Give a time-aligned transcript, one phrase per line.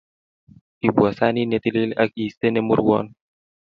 [0.87, 3.05] ibwo sanit netilil ak iiste ne murwon